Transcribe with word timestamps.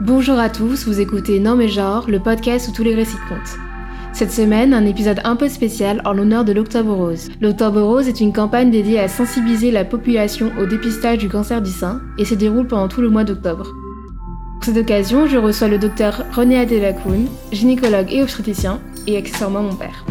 Bonjour 0.00 0.38
à 0.38 0.48
tous, 0.48 0.86
vous 0.86 1.00
écoutez 1.00 1.38
Non 1.38 1.54
mais 1.54 1.68
genre, 1.68 2.08
le 2.08 2.18
podcast 2.18 2.68
où 2.68 2.72
tous 2.72 2.82
les 2.82 2.94
récits 2.94 3.18
comptent. 3.28 3.58
Cette 4.12 4.32
semaine, 4.32 4.74
un 4.74 4.84
épisode 4.84 5.20
un 5.22 5.36
peu 5.36 5.48
spécial 5.48 6.02
en 6.04 6.12
l'honneur 6.12 6.44
de 6.44 6.52
l'Octobre 6.52 6.92
Rose. 6.92 7.30
L'Octobre 7.40 7.80
Rose 7.82 8.08
est 8.08 8.20
une 8.20 8.32
campagne 8.32 8.70
dédiée 8.70 8.98
à 8.98 9.08
sensibiliser 9.08 9.70
la 9.70 9.84
population 9.84 10.50
au 10.58 10.66
dépistage 10.66 11.18
du 11.18 11.28
cancer 11.28 11.62
du 11.62 11.70
sein 11.70 12.00
et 12.18 12.24
se 12.24 12.34
déroule 12.34 12.66
pendant 12.66 12.88
tout 12.88 13.00
le 13.00 13.10
mois 13.10 13.22
d'octobre. 13.24 13.70
Pour 14.54 14.64
cette 14.64 14.78
occasion, 14.78 15.26
je 15.26 15.38
reçois 15.38 15.68
le 15.68 15.78
docteur 15.78 16.24
René 16.32 16.58
Adelacoun, 16.58 17.26
gynécologue 17.52 18.12
et 18.12 18.22
obstétricien, 18.22 18.80
et 19.06 19.16
accessoirement 19.16 19.62
mon 19.62 19.74
père. 19.74 20.04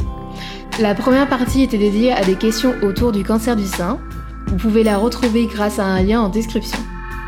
La 0.79 0.95
première 0.95 1.27
partie 1.27 1.63
était 1.63 1.77
dédiée 1.77 2.13
à 2.13 2.23
des 2.23 2.35
questions 2.35 2.75
autour 2.81 3.11
du 3.11 3.23
cancer 3.23 3.55
du 3.55 3.65
sein. 3.65 3.99
Vous 4.47 4.57
pouvez 4.57 4.83
la 4.83 4.97
retrouver 4.97 5.47
grâce 5.47 5.79
à 5.79 5.85
un 5.85 6.01
lien 6.01 6.21
en 6.21 6.29
description. 6.29 6.79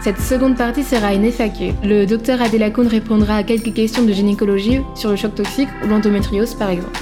Cette 0.03 0.19
seconde 0.19 0.57
partie 0.57 0.83
sera 0.83 1.13
une 1.13 1.23
FAQ. 1.31 1.75
Le 1.81 2.05
docteur 2.05 2.41
Adelacoun 2.41 2.87
répondra 2.87 3.37
à 3.37 3.43
quelques 3.43 3.73
questions 3.73 4.03
de 4.03 4.11
gynécologie 4.11 4.81
sur 4.95 5.09
le 5.11 5.15
choc 5.15 5.33
toxique 5.33 5.69
ou 5.81 5.87
l'endométriose 5.87 6.55
par 6.55 6.71
exemple. 6.71 6.99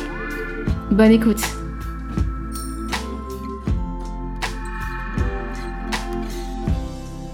Bonne 0.91 1.11
écoute. 1.11 1.41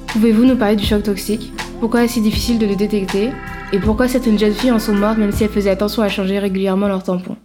Pouvez-vous 0.07 0.45
nous 0.45 0.55
parler 0.55 0.77
du 0.77 0.85
choc 0.85 1.03
toxique? 1.03 1.51
Pourquoi 1.81 2.05
est-ce 2.05 2.13
si 2.13 2.21
difficile 2.21 2.59
de 2.59 2.65
le 2.65 2.77
détecter? 2.77 3.31
Et 3.73 3.79
pourquoi 3.79 4.07
certaines 4.07 4.39
jeunes 4.39 4.53
filles 4.53 4.71
en 4.71 4.79
sont 4.79 4.95
mortes 4.95 5.17
même 5.17 5.33
si 5.33 5.43
elles 5.43 5.49
faisaient 5.49 5.69
attention 5.69 6.01
à 6.01 6.07
changer 6.07 6.39
régulièrement 6.39 6.87
leur 6.87 7.03
tampon? 7.03 7.35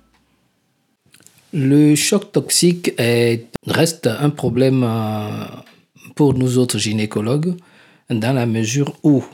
Le 1.53 1.97
choc 1.97 2.31
toxique 2.31 2.93
est, 2.99 3.49
reste 3.67 4.07
un 4.07 4.31
problème 4.31 4.85
euh, 4.85 5.45
pour 6.15 6.35
nous 6.35 6.59
autres 6.59 6.79
gynécologues 6.79 7.57
dans 8.15 8.33
la 8.33 8.47
mesure 8.47 8.95
où 9.03 9.25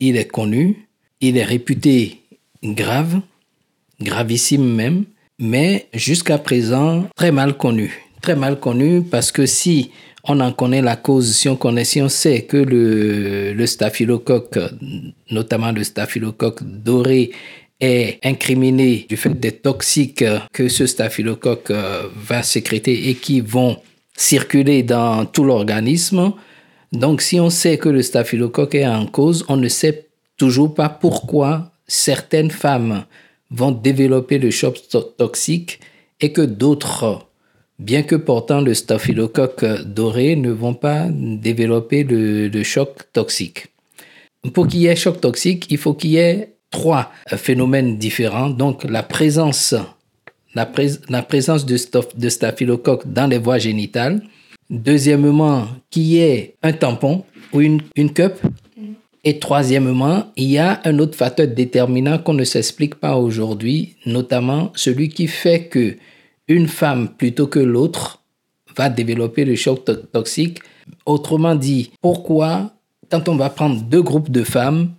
il 0.00 0.16
est 0.16 0.28
connu, 0.28 0.88
il 1.20 1.36
est 1.36 1.44
réputé 1.44 2.20
grave, 2.62 3.20
gravissime 4.00 4.64
même, 4.64 5.04
mais 5.38 5.88
jusqu'à 5.94 6.38
présent 6.38 7.06
très 7.16 7.32
mal 7.32 7.56
connu. 7.56 7.92
Très 8.20 8.36
mal 8.36 8.58
connu 8.58 9.02
parce 9.02 9.32
que 9.32 9.46
si 9.46 9.90
on 10.24 10.40
en 10.40 10.52
connaît 10.52 10.82
la 10.82 10.96
cause, 10.96 11.34
si 11.34 11.48
on 11.48 11.56
connaît, 11.56 11.84
si 11.84 12.00
on 12.00 12.08
sait 12.08 12.42
que 12.42 12.56
le, 12.56 13.52
le 13.52 13.66
staphylocoque, 13.66 14.58
notamment 15.30 15.72
le 15.72 15.84
staphylocoque 15.84 16.62
doré, 16.62 17.32
est 17.80 18.18
incriminé 18.24 19.06
du 19.08 19.16
fait 19.16 19.38
des 19.38 19.52
toxiques 19.52 20.24
que 20.52 20.68
ce 20.68 20.86
staphylocoque 20.86 21.72
va 22.16 22.42
sécréter 22.42 23.10
et 23.10 23.14
qui 23.14 23.40
vont 23.40 23.76
circuler 24.16 24.82
dans 24.82 25.26
tout 25.26 25.44
l'organisme, 25.44 26.32
donc, 26.94 27.22
si 27.22 27.40
on 27.40 27.50
sait 27.50 27.76
que 27.76 27.88
le 27.88 28.02
staphylocoque 28.02 28.76
est 28.76 28.86
en 28.86 29.06
cause, 29.06 29.44
on 29.48 29.56
ne 29.56 29.68
sait 29.68 30.06
toujours 30.36 30.74
pas 30.74 30.88
pourquoi 30.88 31.72
certaines 31.86 32.50
femmes 32.50 33.04
vont 33.50 33.72
développer 33.72 34.38
le 34.38 34.50
choc 34.50 34.80
toxique 35.16 35.80
et 36.20 36.32
que 36.32 36.40
d'autres, 36.40 37.26
bien 37.78 38.02
que 38.02 38.14
portant 38.14 38.60
le 38.60 38.74
staphylocoque 38.74 39.64
doré, 39.84 40.36
ne 40.36 40.50
vont 40.50 40.74
pas 40.74 41.06
développer 41.10 42.04
le, 42.04 42.62
choc 42.62 43.12
toxique. 43.12 43.66
Pour 44.52 44.68
qu'il 44.68 44.80
y 44.80 44.86
ait 44.86 44.96
choc 44.96 45.20
toxique, 45.20 45.66
il 45.70 45.78
faut 45.78 45.94
qu'il 45.94 46.10
y 46.10 46.18
ait 46.18 46.54
trois 46.70 47.10
phénomènes 47.26 47.98
différents. 47.98 48.50
Donc, 48.50 48.84
la 48.84 49.02
présence, 49.02 49.74
de, 50.54 52.20
de 52.20 52.28
staphylocoque 52.28 53.12
dans 53.12 53.26
les 53.26 53.38
voies 53.38 53.58
génitales, 53.58 54.22
Deuxièmement, 54.70 55.66
qui 55.90 56.18
est 56.18 56.56
un 56.62 56.72
tampon 56.72 57.24
ou 57.52 57.60
une, 57.60 57.80
une 57.96 58.12
cup. 58.12 58.34
Et 59.26 59.38
troisièmement, 59.38 60.26
il 60.36 60.50
y 60.50 60.58
a 60.58 60.80
un 60.84 60.98
autre 60.98 61.16
facteur 61.16 61.48
déterminant 61.48 62.18
qu'on 62.18 62.34
ne 62.34 62.44
s'explique 62.44 62.96
pas 62.96 63.16
aujourd'hui, 63.16 63.96
notamment 64.04 64.70
celui 64.74 65.08
qui 65.08 65.28
fait 65.28 65.66
que 65.68 65.96
une 66.48 66.68
femme 66.68 67.08
plutôt 67.08 67.46
que 67.46 67.58
l'autre 67.58 68.22
va 68.76 68.90
développer 68.90 69.46
le 69.46 69.54
choc 69.54 69.84
toxique. 70.12 70.58
Autrement 71.06 71.54
dit, 71.54 71.92
pourquoi 72.02 72.74
quand 73.10 73.28
on 73.28 73.36
va 73.36 73.50
prendre 73.50 73.80
deux 73.82 74.02
groupes 74.02 74.30
de 74.30 74.42
femmes, 74.42 74.90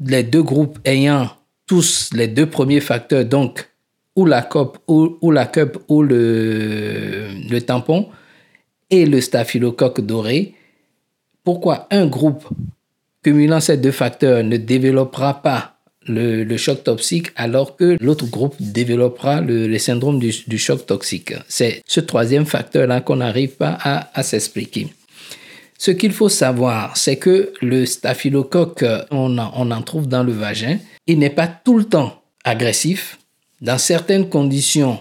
les 0.00 0.22
deux 0.22 0.42
groupes 0.42 0.78
ayant 0.84 1.30
tous 1.66 2.10
les 2.14 2.28
deux 2.28 2.46
premiers 2.46 2.80
facteurs, 2.80 3.24
donc 3.24 3.68
ou 4.14 4.24
la 4.24 4.42
cup 4.42 4.78
ou, 4.88 5.18
ou 5.20 5.30
la 5.30 5.46
cup 5.46 5.78
ou 5.88 6.02
le, 6.02 7.26
le 7.50 7.60
tampon, 7.60 8.08
et 8.90 9.06
le 9.06 9.20
staphylocoque 9.20 10.00
doré, 10.00 10.54
pourquoi 11.44 11.86
un 11.90 12.06
groupe 12.06 12.44
cumulant 13.22 13.60
ces 13.60 13.76
deux 13.76 13.92
facteurs 13.92 14.42
ne 14.44 14.56
développera 14.56 15.42
pas 15.42 15.76
le, 16.08 16.56
choc 16.56 16.84
toxique 16.84 17.28
alors 17.34 17.76
que 17.76 17.96
l'autre 18.00 18.26
groupe 18.26 18.54
développera 18.60 19.40
le, 19.40 19.78
syndrome 19.78 20.18
du, 20.18 20.58
choc 20.58 20.86
toxique? 20.86 21.34
C'est 21.48 21.82
ce 21.86 22.00
troisième 22.00 22.46
facteur-là 22.46 23.00
qu'on 23.00 23.16
n'arrive 23.16 23.56
pas 23.56 23.78
à, 23.82 24.22
s'expliquer. 24.22 24.88
Ce 25.78 25.90
qu'il 25.90 26.12
faut 26.12 26.28
savoir, 26.28 26.96
c'est 26.96 27.16
que 27.16 27.52
le 27.60 27.84
staphylocoque, 27.86 28.84
on 29.10 29.38
on 29.38 29.70
en 29.70 29.82
trouve 29.82 30.08
dans 30.08 30.22
le 30.22 30.32
vagin, 30.32 30.78
il 31.06 31.18
n'est 31.18 31.30
pas 31.30 31.48
tout 31.48 31.78
le 31.78 31.84
temps 31.84 32.22
agressif. 32.44 33.18
Dans 33.60 33.78
certaines 33.78 34.28
conditions, 34.28 34.98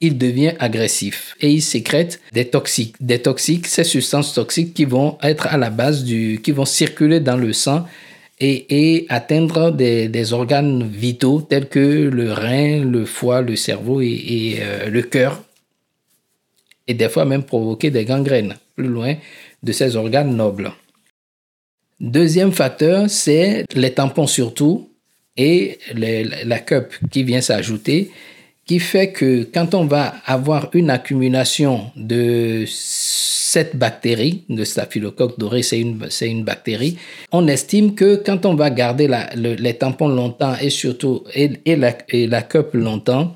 il 0.00 0.16
devient 0.16 0.54
agressif 0.58 1.36
et 1.40 1.50
il 1.50 1.62
sécrète 1.62 2.20
des 2.32 2.44
toxiques. 2.44 2.94
Des 3.00 3.18
toxiques, 3.20 3.66
ces 3.66 3.84
substances 3.84 4.32
toxiques 4.34 4.74
qui 4.74 4.84
vont 4.84 5.18
être 5.22 5.46
à 5.48 5.56
la 5.56 5.70
base 5.70 6.04
du, 6.04 6.40
qui 6.42 6.52
vont 6.52 6.64
circuler 6.64 7.20
dans 7.20 7.36
le 7.36 7.52
sang 7.52 7.84
et, 8.40 9.06
atteindre 9.08 9.72
des, 9.72 10.32
organes 10.32 10.88
vitaux 10.88 11.40
tels 11.40 11.68
que 11.68 12.08
le 12.08 12.32
rein, 12.32 12.84
le 12.84 13.04
foie, 13.04 13.42
le 13.42 13.56
cerveau 13.56 14.00
et, 14.00 14.58
euh, 14.60 14.88
le 14.88 15.02
cœur. 15.02 15.42
Et 16.86 16.94
des 16.94 17.08
fois 17.08 17.24
même 17.24 17.42
provoquer 17.42 17.90
des 17.90 18.04
gangrènes 18.04 18.54
plus 18.76 18.86
loin 18.86 19.16
de 19.62 19.72
ces 19.72 19.96
organes 19.96 20.34
nobles. 20.36 20.72
Deuxième 21.98 22.52
facteur, 22.52 23.10
c'est 23.10 23.64
les 23.74 23.92
tampons 23.92 24.28
surtout 24.28 24.88
et 25.36 25.78
la 25.94 26.58
cup 26.60 26.94
qui 27.10 27.24
vient 27.24 27.40
s'ajouter 27.40 28.10
qui 28.68 28.80
fait 28.80 29.12
que 29.12 29.44
quand 29.44 29.74
on 29.74 29.86
va 29.86 30.14
avoir 30.26 30.68
une 30.74 30.90
accumulation 30.90 31.90
de 31.96 32.64
cette 32.66 33.76
bactérie, 33.76 34.44
de 34.50 34.62
staphylocoque 34.62 35.38
doré, 35.38 35.62
c'est 35.62 35.80
une, 35.80 36.44
bactérie, 36.44 36.98
on 37.32 37.48
estime 37.48 37.94
que 37.94 38.16
quand 38.16 38.44
on 38.44 38.54
va 38.54 38.68
garder 38.68 39.08
les 39.34 39.74
tampons 39.74 40.08
longtemps 40.08 40.54
et 40.60 40.68
surtout 40.68 41.24
et, 41.34 41.52
et, 41.64 41.76
la, 41.76 41.96
et 42.10 42.26
la 42.26 42.42
cup 42.42 42.74
longtemps, 42.74 43.34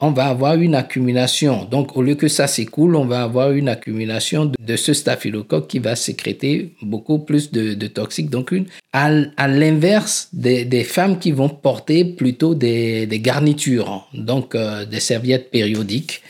on 0.00 0.12
va 0.12 0.26
avoir 0.26 0.54
une 0.54 0.74
accumulation. 0.74 1.64
Donc, 1.64 1.96
au 1.96 2.02
lieu 2.02 2.14
que 2.14 2.28
ça 2.28 2.46
s'écoule, 2.46 2.96
on 2.96 3.04
va 3.04 3.22
avoir 3.22 3.52
une 3.52 3.68
accumulation 3.68 4.50
de, 4.58 4.76
ce 4.76 4.94
staphylocoque 4.94 5.68
qui 5.68 5.78
va 5.78 5.94
sécréter 5.94 6.74
beaucoup 6.80 7.18
plus 7.18 7.52
de, 7.52 7.86
toxiques. 7.86 8.30
Donc, 8.30 8.54
à, 8.92 9.10
l'inverse 9.48 10.28
des, 10.32 10.84
femmes 10.84 11.18
qui 11.18 11.32
vont 11.32 11.50
porter 11.50 12.04
plutôt 12.04 12.54
des, 12.54 13.06
garnitures, 13.22 14.08
donc 14.14 14.54
euh, 14.54 14.86
des 14.86 15.00
serviettes 15.00 15.50
périodiques, 15.50 16.22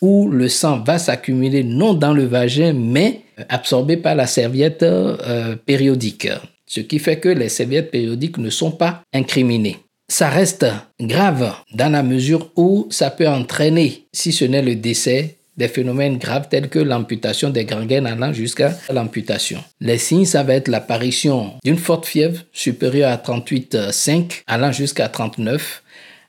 où 0.00 0.28
le 0.28 0.48
sang 0.48 0.82
va 0.82 0.98
s'accumuler 0.98 1.64
non 1.64 1.92
dans 1.92 2.14
le 2.14 2.24
vagin, 2.24 2.72
mais 2.72 3.22
absorbé 3.48 3.96
par 3.96 4.14
la 4.14 4.26
serviette 4.26 4.82
euh, 4.82 5.56
périodique. 5.56 6.28
Ce 6.66 6.80
qui 6.80 6.98
fait 6.98 7.18
que 7.18 7.28
les 7.28 7.48
serviettes 7.48 7.90
périodiques 7.90 8.38
ne 8.38 8.50
sont 8.50 8.70
pas 8.70 9.02
incriminées 9.12 9.78
ça 10.08 10.30
reste 10.30 10.66
grave 11.00 11.54
dans 11.74 11.92
la 11.92 12.02
mesure 12.02 12.50
où 12.56 12.88
ça 12.90 13.10
peut 13.10 13.28
entraîner, 13.28 14.06
si 14.12 14.32
ce 14.32 14.44
n'est 14.44 14.62
le 14.62 14.74
décès, 14.74 15.36
des 15.58 15.68
phénomènes 15.68 16.18
graves 16.18 16.48
tels 16.48 16.68
que 16.68 16.78
l'amputation 16.78 17.50
des 17.50 17.64
gangrènes 17.64 18.06
allant 18.06 18.32
jusqu'à 18.32 18.76
l'amputation. 18.92 19.62
Les 19.80 19.98
signes, 19.98 20.24
ça 20.24 20.44
va 20.44 20.54
être 20.54 20.68
l'apparition 20.68 21.54
d'une 21.64 21.76
forte 21.76 22.06
fièvre 22.06 22.44
supérieure 22.52 23.10
à 23.10 23.16
38,5 23.16 24.42
allant 24.46 24.72
jusqu'à 24.72 25.08
39 25.08 25.82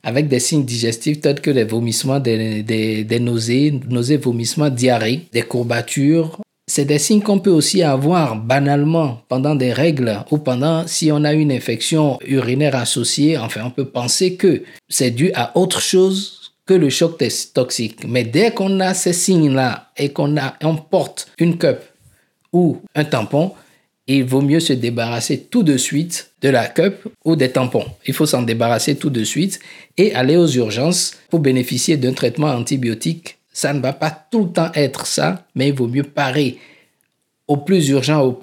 avec 0.03 0.27
des 0.27 0.39
signes 0.39 0.65
digestifs 0.65 1.21
tels 1.21 1.41
que 1.41 1.51
les 1.51 1.65
vomissements, 1.65 2.19
des, 2.19 2.63
des 2.63 3.19
nausées, 3.19 3.79
nausées, 3.87 4.17
vomissements, 4.17 4.69
diarrhée, 4.69 5.27
des 5.33 5.41
courbatures, 5.41 6.39
c'est 6.69 6.85
des 6.85 6.99
signes 6.99 7.23
qu'on 7.23 7.39
peut 7.39 7.49
aussi 7.49 7.81
avoir 7.81 8.35
banalement 8.35 9.23
pendant 9.27 9.55
des 9.55 9.73
règles 9.73 10.23
ou 10.29 10.37
pendant 10.37 10.85
si 10.85 11.11
on 11.11 11.23
a 11.23 11.33
une 11.33 11.51
infection 11.51 12.19
urinaire 12.27 12.75
associée. 12.75 13.39
Enfin, 13.39 13.61
on 13.65 13.71
peut 13.71 13.85
penser 13.85 14.35
que 14.35 14.61
c'est 14.87 15.09
dû 15.09 15.31
à 15.33 15.57
autre 15.57 15.81
chose 15.81 16.51
que 16.67 16.75
le 16.75 16.91
choc 16.91 17.23
toxique. 17.55 18.07
Mais 18.07 18.23
dès 18.23 18.51
qu'on 18.51 18.79
a 18.81 18.93
ces 18.93 19.13
signes-là 19.13 19.89
et 19.97 20.09
qu'on 20.09 20.35
on 20.61 20.75
porte 20.75 21.31
une 21.39 21.57
cup 21.57 21.79
ou 22.53 22.79
un 22.93 23.03
tampon, 23.03 23.53
il 24.05 24.23
vaut 24.23 24.41
mieux 24.41 24.59
se 24.59 24.73
débarrasser 24.73 25.39
tout 25.39 25.63
de 25.63 25.75
suite 25.75 26.29
de 26.43 26.49
la 26.49 26.67
cup 26.67 27.07
ou 27.25 27.35
des 27.35 27.49
tampons. 27.49 27.85
Il 28.05 28.13
faut 28.13 28.27
s'en 28.27 28.43
débarrasser 28.43 28.95
tout 28.95 29.09
de 29.09 29.23
suite 29.23 29.59
et 29.97 30.13
aller 30.13 30.37
aux 30.37 30.47
urgences 30.47 31.15
pour 31.31 31.39
bénéficier 31.39 31.97
d'un 31.97 32.13
traitement 32.13 32.49
antibiotique 32.49 33.38
ça 33.59 33.73
ne 33.73 33.81
va 33.81 33.91
pas 33.91 34.09
tout 34.31 34.45
le 34.45 34.51
temps 34.51 34.71
être 34.73 35.05
ça, 35.05 35.43
mais 35.53 35.67
il 35.67 35.73
vaut 35.73 35.87
mieux 35.87 36.03
parer 36.03 36.57
au 37.49 37.57
plus 37.57 37.89
urgent, 37.89 38.39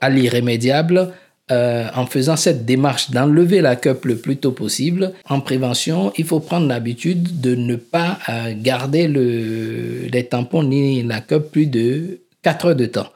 à 0.00 0.08
l'irrémédiable, 0.08 1.08
euh, 1.50 1.88
en 1.96 2.06
faisant 2.06 2.36
cette 2.36 2.64
démarche 2.64 3.10
d'enlever 3.10 3.60
la 3.60 3.74
cup 3.74 4.04
le 4.04 4.14
plus 4.14 4.36
tôt 4.36 4.52
possible. 4.52 5.14
En 5.28 5.40
prévention, 5.40 6.12
il 6.16 6.24
faut 6.24 6.38
prendre 6.38 6.68
l'habitude 6.68 7.40
de 7.40 7.56
ne 7.56 7.74
pas 7.74 8.18
euh, 8.28 8.54
garder 8.56 9.08
le, 9.08 10.06
les 10.12 10.26
tampons 10.26 10.62
ni 10.62 11.02
la 11.02 11.20
cup 11.20 11.50
plus 11.50 11.66
de 11.66 12.20
4 12.42 12.66
heures 12.66 12.76
de 12.76 12.86
temps. 12.86 13.08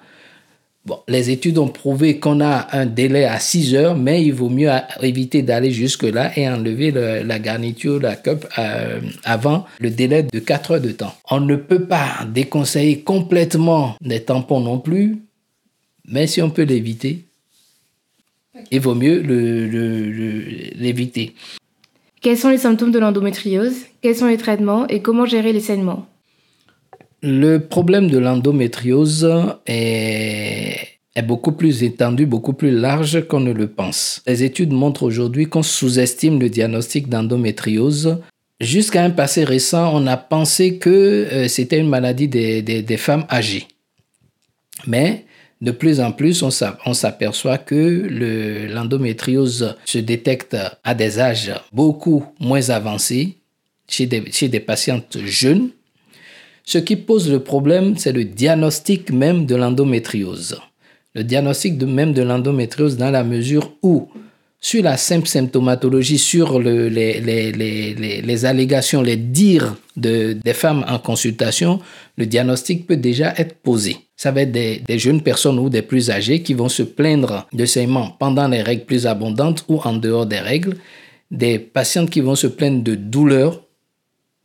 Bon, 0.87 1.00
les 1.09 1.31
études 1.31 1.59
ont 1.59 1.67
prouvé 1.67 2.21
qu'on 2.21 2.41
a 2.41 2.69
un 2.71 2.87
délai 2.87 3.25
à 3.25 3.41
6 3.41 3.75
heures, 3.75 3.97
mais 3.97 4.23
il 4.23 4.33
vaut 4.33 4.49
mieux 4.49 4.71
éviter 5.03 5.43
d'aller 5.43 5.73
jusque-là 5.73 6.31
et 6.38 6.49
enlever 6.49 6.93
la 6.93 7.38
garniture, 7.41 7.99
la 8.00 8.15
cup, 8.15 8.47
euh, 8.56 9.00
avant 9.25 9.67
le 9.81 9.91
délai 9.91 10.23
de 10.23 10.38
4 10.38 10.71
heures 10.71 10.81
de 10.81 10.93
temps. 10.93 11.12
On 11.29 11.41
ne 11.41 11.56
peut 11.56 11.87
pas 11.87 12.25
déconseiller 12.33 13.00
complètement 13.00 13.97
les 14.00 14.23
tampons 14.23 14.61
non 14.61 14.79
plus, 14.79 15.19
mais 16.06 16.29
si 16.29 16.41
on 16.41 16.50
peut 16.50 16.62
l'éviter, 16.62 17.25
il 18.71 18.81
vaut 18.81 18.94
mieux 18.94 19.19
l'éviter. 20.79 21.35
Quels 22.21 22.39
sont 22.39 22.50
les 22.50 22.59
symptômes 22.59 22.93
de 22.93 23.00
l'endométriose? 23.00 23.75
Quels 24.03 24.15
sont 24.15 24.27
les 24.27 24.39
traitements 24.39 24.87
et 24.87 25.03
comment 25.03 25.27
gérer 25.27 25.53
les 25.53 25.61
saignements? 25.61 26.06
Le 27.23 27.59
problème 27.59 28.11
de 28.11 28.19
l'endométriose 28.19 29.29
est, 29.67 30.77
beaucoup 31.25 31.53
plus 31.53 31.83
étendu, 31.83 32.27
beaucoup 32.27 32.53
plus 32.53 32.71
large 32.71 33.27
qu'on 33.27 33.41
ne 33.41 33.53
le 33.53 33.69
pense. 33.69 34.23
Les 34.27 34.45
études 34.45 34.73
montrent 34.73 35.03
aujourd'hui 35.03 35.47
qu'on 35.47 35.63
sous-estime 35.63 36.39
le 36.39 36.51
diagnostic 36.51 37.09
d'endométriose. 37.09 38.19
Jusqu'à 38.61 39.03
un 39.03 39.11
passé 39.11 39.45
récent, 39.45 39.91
on 39.95 40.07
a 40.07 40.17
pensé 40.17 40.77
que 40.79 40.91
euh, 40.91 41.49
c'était 41.49 41.79
une 41.79 41.89
maladie 41.89 42.29
des, 42.29 42.97
femmes 42.99 43.27
âgées. 43.31 43.67
Mais 44.87 45.25
de 45.63 45.71
plus 45.71 46.01
en 46.01 46.13
plus, 46.13 46.43
on 46.43 46.95
s'aperçoit 46.95 47.59
que 47.59 48.69
l'endométriose 48.73 49.75
se 49.87 49.99
détecte 49.99 50.57
à 50.85 50.95
des 50.95 51.19
âges 51.19 51.53
beaucoup 51.73 52.27
moins 52.41 52.69
avancés, 52.69 53.39
chez 53.89 54.07
des 54.07 54.61
patientes 54.61 55.17
jeunes, 55.25 55.71
ce 56.67 56.79
qui 56.79 56.97
pose 56.97 57.31
le 57.31 57.39
problème, 57.39 57.97
c'est 57.97 58.11
le 58.11 58.25
diagnostic 58.25 59.13
même 59.13 59.47
de 59.47 59.55
l'endométriose. 59.55 60.59
Le 61.15 61.23
diagnostic 61.23 61.81
même 61.81 62.13
de 62.13 62.23
l'endométriose 62.23 62.97
dans 62.97 63.13
la 63.13 63.23
mesure 63.23 63.71
où, 63.83 64.09
sur 64.61 64.83
la 64.83 64.97
simple 64.97 65.29
symptomatologie, 65.29 66.19
sur 66.19 66.59
les, 66.59 67.21
les, 67.21 68.45
allégations, 68.45 69.01
les 69.01 69.17
dires 69.17 69.77
de, 69.97 70.33
des 70.33 70.55
femmes 70.55 70.85
en 70.89 70.99
consultation, 70.99 71.79
le 72.19 72.27
diagnostic 72.27 72.89
peut 72.89 72.97
déjà 72.97 73.33
être 73.37 73.55
posé. 73.63 73.99
Ça 74.17 74.33
va 74.33 74.43
être 74.43 74.51
des, 74.51 74.83
des, 74.89 74.99
jeunes 74.99 75.23
personnes 75.23 75.61
ou 75.61 75.71
des 75.71 75.83
plus 75.83 76.11
âgés 76.11 76.43
qui 76.43 76.55
vont 76.55 76.69
se 76.69 76.83
plaindre 76.83 77.47
de 77.53 77.65
saignements 77.65 78.11
pendant 78.19 78.49
les 78.49 78.63
règles 78.63 78.87
plus 78.87 79.07
abondantes 79.07 79.65
ou 79.69 79.79
en 79.85 79.93
dehors 79.93 80.27
des 80.27 80.41
règles, 80.41 80.77
des 81.31 81.61
patientes 81.61 82.11
qui 82.11 82.23
vont 82.23 82.35
se 82.35 82.49
plaindre 82.49 82.83
de 82.83 82.97
douleurs 82.97 83.63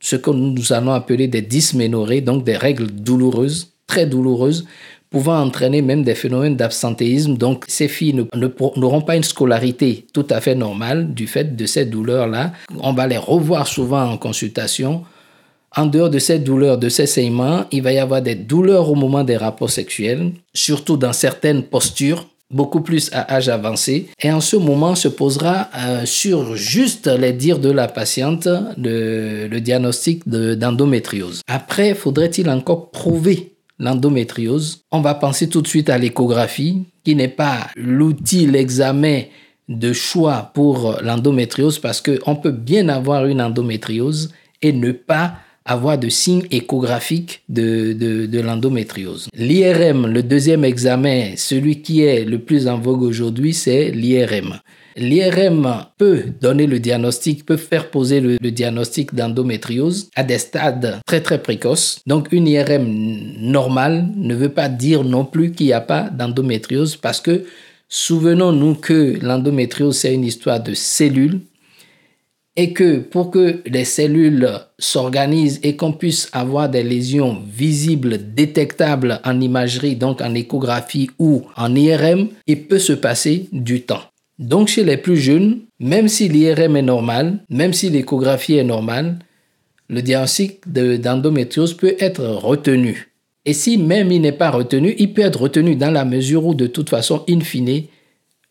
ce 0.02 0.16
que 0.16 0.30
nous 0.30 0.72
allons 0.72 0.92
appeler 0.92 1.28
des 1.28 1.40
dysménorrhées, 1.40 2.20
donc 2.20 2.44
des 2.44 2.56
règles 2.56 2.88
douloureuses, 2.88 3.72
très 3.86 4.04
douloureuses, 4.04 4.66
pouvant 5.10 5.40
entraîner 5.40 5.80
même 5.80 6.02
des 6.02 6.16
phénomènes 6.16 6.56
d'absentéisme. 6.56 7.36
Donc 7.36 7.64
ces 7.68 7.86
filles 7.86 8.26
n'auront 8.34 9.02
pas 9.02 9.16
une 9.16 9.22
scolarité 9.22 10.06
tout 10.12 10.26
à 10.28 10.40
fait 10.40 10.56
normale 10.56 11.14
du 11.14 11.26
fait 11.26 11.54
de 11.54 11.66
ces 11.66 11.84
douleurs-là. 11.84 12.52
On 12.80 12.92
va 12.92 13.06
les 13.06 13.16
revoir 13.16 13.68
souvent 13.68 14.04
en 14.04 14.18
consultation. 14.18 15.04
En 15.76 15.86
dehors 15.86 16.10
de 16.10 16.18
ces 16.18 16.38
douleurs, 16.38 16.78
de 16.78 16.88
ces 16.88 17.06
saignements, 17.06 17.64
il 17.70 17.82
va 17.82 17.92
y 17.92 17.98
avoir 17.98 18.20
des 18.20 18.34
douleurs 18.34 18.90
au 18.90 18.94
moment 18.94 19.24
des 19.24 19.36
rapports 19.36 19.70
sexuels, 19.70 20.32
surtout 20.52 20.96
dans 20.96 21.14
certaines 21.14 21.62
postures 21.62 22.26
beaucoup 22.52 22.80
plus 22.80 23.10
à 23.12 23.34
âge 23.34 23.48
avancé. 23.48 24.08
Et 24.20 24.30
en 24.30 24.40
ce 24.40 24.56
moment 24.56 24.94
se 24.94 25.08
posera 25.08 25.68
euh, 25.76 26.06
sur 26.06 26.54
juste 26.54 27.06
les 27.06 27.32
dires 27.32 27.58
de 27.58 27.70
la 27.70 27.88
patiente 27.88 28.48
le, 28.76 29.48
le 29.48 29.60
diagnostic 29.60 30.28
d'endométriose. 30.28 31.40
Après, 31.48 31.94
faudrait-il 31.94 32.48
encore 32.50 32.90
prouver 32.90 33.54
l'endométriose? 33.78 34.82
On 34.92 35.00
va 35.00 35.14
penser 35.14 35.48
tout 35.48 35.62
de 35.62 35.68
suite 35.68 35.90
à 35.90 35.98
l'échographie, 35.98 36.84
qui 37.04 37.14
n'est 37.14 37.28
pas 37.28 37.68
l'outil, 37.76 38.46
l'examen 38.46 39.22
de 39.68 39.92
choix 39.92 40.50
pour 40.54 40.96
l'endométriose 41.02 41.78
parce 41.78 42.00
qu'on 42.00 42.36
peut 42.36 42.50
bien 42.50 42.88
avoir 42.88 43.26
une 43.26 43.40
endométriose 43.40 44.32
et 44.60 44.72
ne 44.72 44.92
pas 44.92 45.34
avoir 45.64 45.98
de 45.98 46.08
signes 46.08 46.44
échographiques 46.50 47.42
de, 47.48 47.92
de, 47.92 48.40
l'endométriose. 48.40 49.28
L'IRM, 49.34 50.06
le 50.06 50.22
deuxième 50.22 50.64
examen, 50.64 51.32
celui 51.36 51.82
qui 51.82 52.02
est 52.02 52.24
le 52.24 52.38
plus 52.38 52.66
en 52.68 52.78
vogue 52.78 53.02
aujourd'hui, 53.02 53.54
c'est 53.54 53.90
l'IRM. 53.90 54.58
L'IRM 54.96 55.86
peut 55.96 56.24
donner 56.40 56.66
le 56.66 56.78
diagnostic, 56.78 57.46
peut 57.46 57.56
faire 57.56 57.90
poser 57.90 58.20
le, 58.20 58.38
diagnostic 58.38 59.14
d'endométriose 59.14 60.10
à 60.14 60.22
des 60.22 60.38
stades 60.38 61.00
très 61.06 61.20
très 61.20 61.42
précoces. 61.42 62.00
Donc 62.06 62.28
une 62.32 62.46
IRM 62.46 62.84
normale 63.38 64.06
ne 64.16 64.34
veut 64.34 64.50
pas 64.50 64.68
dire 64.68 65.04
non 65.04 65.24
plus 65.24 65.52
qu'il 65.52 65.66
n'y 65.66 65.72
a 65.72 65.80
pas 65.80 66.10
d'endométriose 66.10 66.96
parce 66.96 67.20
que 67.20 67.44
souvenons-nous 67.88 68.74
que 68.74 69.18
l'endométriose 69.22 69.96
c'est 69.96 70.14
une 70.14 70.24
histoire 70.24 70.62
de 70.62 70.74
cellules 70.74 71.40
et 72.56 72.72
que 72.72 72.98
pour 72.98 73.30
que 73.30 73.62
les 73.66 73.84
cellules 73.84 74.48
s'organisent 74.78 75.60
et 75.62 75.76
qu'on 75.76 75.92
puisse 75.92 76.28
avoir 76.32 76.68
des 76.68 76.82
lésions 76.82 77.38
visibles, 77.46 78.34
détectables 78.34 79.20
en 79.24 79.40
imagerie, 79.40 79.96
donc 79.96 80.20
en 80.20 80.34
échographie 80.34 81.10
ou 81.18 81.44
en 81.56 81.74
IRM, 81.74 82.28
il 82.46 82.64
peut 82.64 82.78
se 82.78 82.92
passer 82.92 83.48
du 83.52 83.82
temps. 83.82 84.02
Donc 84.38 84.68
chez 84.68 84.84
les 84.84 84.96
plus 84.96 85.16
jeunes, 85.16 85.60
même 85.80 86.08
si 86.08 86.28
l'IRM 86.28 86.76
est 86.76 86.82
normal, 86.82 87.38
même 87.48 87.72
si 87.72 87.88
l'échographie 87.88 88.56
est 88.56 88.64
normale, 88.64 89.18
le 89.88 90.02
diagnostic 90.02 90.60
d'endométriose 90.66 91.74
peut 91.74 91.96
être 91.98 92.24
retenu. 92.24 93.12
Et 93.44 93.52
si 93.52 93.76
même 93.76 94.12
il 94.12 94.20
n'est 94.20 94.32
pas 94.32 94.50
retenu, 94.50 94.94
il 94.98 95.12
peut 95.12 95.22
être 95.22 95.42
retenu 95.42 95.76
dans 95.76 95.90
la 95.90 96.04
mesure 96.04 96.46
où 96.46 96.54
de 96.54 96.66
toute 96.66 96.90
façon, 96.90 97.24
in 97.28 97.40
fine, 97.40 97.84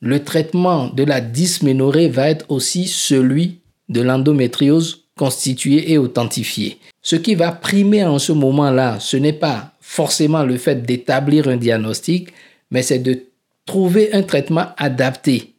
le 0.01 0.23
traitement 0.23 0.89
de 0.89 1.03
la 1.03 1.21
dysménorrhée 1.21 2.09
va 2.09 2.29
être 2.29 2.45
aussi 2.49 2.87
celui 2.87 3.60
de 3.91 4.01
l'endométriose 4.01 5.03
constituée 5.17 5.91
et 5.91 5.97
authentifiée. 5.97 6.77
Ce 7.01 7.15
qui 7.15 7.35
va 7.35 7.51
primer 7.51 8.03
en 8.03 8.17
ce 8.17 8.31
moment-là, 8.31 8.99
ce 8.99 9.17
n'est 9.17 9.33
pas 9.33 9.73
forcément 9.79 10.43
le 10.43 10.57
fait 10.57 10.83
d'établir 10.83 11.47
un 11.47 11.57
diagnostic, 11.57 12.29
mais 12.71 12.81
c'est 12.81 12.99
de 12.99 13.23
trouver 13.65 14.13
un 14.13 14.23
traitement 14.23 14.67
adapté 14.77 15.53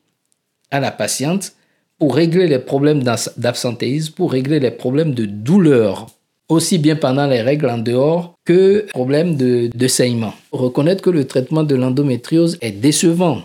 à 0.71 0.81
la 0.81 0.91
patiente 0.91 1.53
pour 1.99 2.17
régler 2.17 2.49
les 2.49 2.59
problèmes 2.59 3.03
d'absentéisme, 3.37 4.15
pour 4.15 4.33
régler 4.33 4.59
les 4.59 4.71
problèmes 4.71 5.15
de 5.15 5.27
douleur, 5.27 6.07
aussi 6.49 6.79
bien 6.79 6.97
pendant 6.97 7.27
les 7.27 7.43
règles 7.43 7.69
en 7.69 7.79
dehors 7.79 8.35
que 8.45 8.87
problèmes 8.89 9.37
de, 9.37 9.71
de 9.73 9.89
saignement. 9.89 10.35
Reconnaître 10.51 11.03
que 11.03 11.11
le 11.11 11.27
traitement 11.27 11.63
de 11.63 11.77
l'endométriose 11.77 12.59
est 12.61 12.73
décevant 12.73 13.43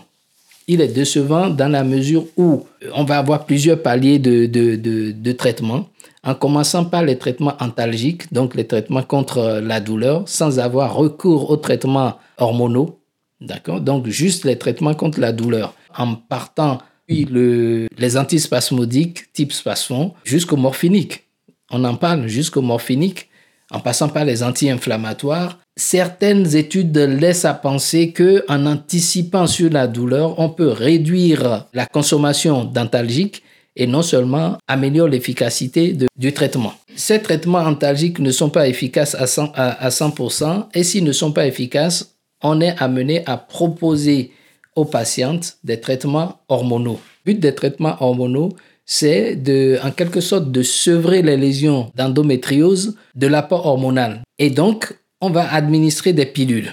il 0.68 0.82
est 0.82 0.88
décevant 0.88 1.48
dans 1.48 1.68
la 1.68 1.82
mesure 1.82 2.26
où 2.36 2.66
on 2.94 3.04
va 3.04 3.18
avoir 3.18 3.46
plusieurs 3.46 3.82
paliers 3.82 4.18
de, 4.18 4.46
de, 4.46 4.76
de, 4.76 5.32
traitement, 5.32 5.88
en 6.22 6.34
commençant 6.34 6.84
par 6.84 7.02
les 7.02 7.16
traitements 7.16 7.56
antalgiques, 7.58 8.32
donc 8.32 8.54
les 8.54 8.66
traitements 8.66 9.02
contre 9.02 9.60
la 9.62 9.80
douleur, 9.80 10.28
sans 10.28 10.58
avoir 10.58 10.94
recours 10.94 11.50
aux 11.50 11.56
traitements 11.56 12.18
hormonaux, 12.36 13.00
d'accord 13.40 13.80
Donc 13.80 14.06
juste 14.08 14.44
les 14.44 14.58
traitements 14.58 14.94
contre 14.94 15.20
la 15.20 15.32
douleur, 15.32 15.74
en 15.96 16.14
partant 16.14 16.78
puis 17.06 17.24
le, 17.24 17.88
les 17.96 18.18
antispasmodiques 18.18 19.32
type 19.32 19.52
spasfon 19.54 20.12
jusqu'au 20.24 20.56
morphinique. 20.56 21.24
On 21.70 21.82
en 21.84 21.94
parle 21.94 22.26
jusqu'au 22.26 22.60
morphinique, 22.60 23.30
en 23.70 23.80
passant 23.80 24.08
par 24.08 24.26
les 24.26 24.42
anti-inflammatoires 24.42 25.58
certaines 25.78 26.56
études 26.56 26.96
laissent 26.98 27.44
à 27.44 27.54
penser 27.54 28.10
que 28.10 28.44
en 28.48 28.66
anticipant 28.66 29.46
sur 29.46 29.70
la 29.70 29.86
douleur, 29.86 30.38
on 30.38 30.50
peut 30.50 30.68
réduire 30.70 31.66
la 31.72 31.86
consommation 31.86 32.64
d'antalgiques 32.64 33.42
et 33.76 33.86
non 33.86 34.02
seulement 34.02 34.58
améliorer 34.66 35.12
l'efficacité 35.12 35.96
du 36.16 36.32
traitement. 36.32 36.72
Ces 36.96 37.22
traitements 37.22 37.60
antalgiques 37.60 38.18
ne 38.18 38.32
sont 38.32 38.50
pas 38.50 38.66
efficaces 38.66 39.14
à 39.14 39.26
100%, 39.26 39.52
à 39.54 39.88
100% 39.88 40.66
et 40.74 40.82
s'ils 40.82 41.04
ne 41.04 41.12
sont 41.12 41.30
pas 41.30 41.46
efficaces, 41.46 42.16
on 42.42 42.60
est 42.60 42.74
amené 42.82 43.22
à 43.26 43.36
proposer 43.36 44.32
aux 44.74 44.84
patientes 44.84 45.58
des 45.62 45.80
traitements 45.80 46.40
hormonaux. 46.48 46.98
Le 47.24 47.34
but 47.34 47.40
des 47.40 47.54
traitements 47.54 47.96
hormonaux, 48.00 48.50
c'est 48.84 49.38
en 49.84 49.92
quelque 49.92 50.20
sorte, 50.20 50.50
de 50.50 50.62
sevrer 50.62 51.22
les 51.22 51.36
lésions 51.36 51.92
d'endométriose 51.94 52.96
de 53.14 53.26
l'apport 53.28 53.66
hormonal. 53.66 54.22
Et 54.38 54.50
donc, 54.50 54.92
on 55.20 55.30
va 55.30 55.52
administrer 55.52 56.12
des 56.12 56.26
pilules. 56.26 56.72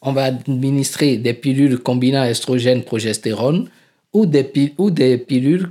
On 0.00 0.12
va 0.12 0.24
administrer 0.24 1.16
des 1.16 1.34
pilules 1.34 1.78
combinant 1.78 2.24
estrogène, 2.24 2.84
progestérone 2.84 3.68
ou 4.12 4.26
des, 4.26 4.44
pilules 5.18 5.70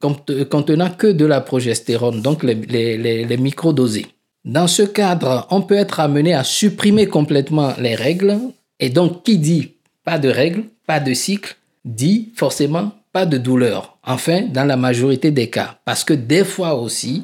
contenant 0.00 0.90
que 0.90 1.06
de 1.06 1.24
la 1.24 1.40
progestérone, 1.40 2.20
donc 2.20 2.42
les 2.42 3.36
microdosés. 3.38 4.06
Dans 4.44 4.66
ce 4.66 4.82
cadre, 4.82 5.46
on 5.50 5.62
peut 5.62 5.76
être 5.76 6.00
amené 6.00 6.34
à 6.34 6.42
supprimer 6.42 7.06
complètement 7.06 7.74
les 7.78 7.94
règles. 7.94 8.38
Et 8.80 8.90
donc, 8.90 9.22
qui 9.22 9.38
dit 9.38 9.74
pas 10.04 10.18
de 10.18 10.28
règles, 10.28 10.64
pas 10.84 10.98
de 10.98 11.14
cycle, 11.14 11.56
dit 11.84 12.32
forcément 12.34 12.92
pas 13.12 13.24
de 13.24 13.38
douleur. 13.38 13.96
Enfin, 14.04 14.42
dans 14.42 14.64
la 14.64 14.76
majorité 14.76 15.30
des 15.30 15.48
cas. 15.48 15.78
Parce 15.84 16.02
que 16.02 16.14
des 16.14 16.44
fois 16.44 16.74
aussi, 16.74 17.22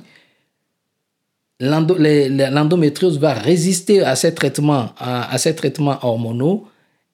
l'endométriose 1.61 3.19
va 3.19 3.33
résister 3.33 4.03
à 4.03 4.17
ces 4.17 4.35
traitements, 4.35 4.91
à, 4.99 5.37
ces 5.39 5.55
traitements 5.55 5.99
hormonaux 6.03 6.69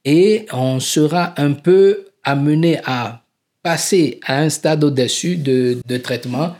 et 0.04 0.46
on 0.52 0.80
sera 0.80 1.34
un 1.38 1.52
peu 1.52 2.06
amené 2.22 2.80
à 2.84 3.22
passer 3.62 4.20
à 4.26 4.40
un 4.40 4.50
stade 4.50 4.84
au-dessus 4.84 5.36
de, 5.36 5.78
de, 5.86 5.96
traitement 5.96 6.54